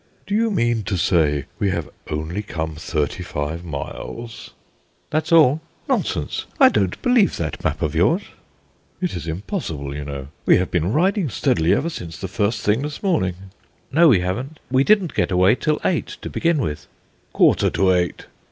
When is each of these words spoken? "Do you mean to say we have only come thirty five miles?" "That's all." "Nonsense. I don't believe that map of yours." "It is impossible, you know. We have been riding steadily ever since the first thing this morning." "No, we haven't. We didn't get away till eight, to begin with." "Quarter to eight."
"Do 0.25 0.33
you 0.33 0.49
mean 0.49 0.81
to 0.85 0.97
say 0.97 1.45
we 1.59 1.69
have 1.69 1.87
only 2.09 2.41
come 2.41 2.73
thirty 2.75 3.21
five 3.21 3.63
miles?" 3.63 4.49
"That's 5.11 5.31
all." 5.31 5.61
"Nonsense. 5.87 6.47
I 6.59 6.69
don't 6.69 6.99
believe 7.03 7.37
that 7.37 7.63
map 7.63 7.83
of 7.83 7.93
yours." 7.93 8.23
"It 8.99 9.15
is 9.15 9.27
impossible, 9.27 9.95
you 9.95 10.03
know. 10.03 10.29
We 10.47 10.57
have 10.57 10.71
been 10.71 10.91
riding 10.91 11.29
steadily 11.29 11.71
ever 11.75 11.91
since 11.91 12.17
the 12.17 12.27
first 12.27 12.61
thing 12.63 12.81
this 12.81 13.03
morning." 13.03 13.35
"No, 13.91 14.07
we 14.07 14.21
haven't. 14.21 14.59
We 14.71 14.83
didn't 14.83 15.13
get 15.13 15.29
away 15.29 15.53
till 15.53 15.79
eight, 15.85 16.07
to 16.23 16.31
begin 16.31 16.57
with." 16.57 16.87
"Quarter 17.31 17.69
to 17.69 17.91
eight." 17.93 18.25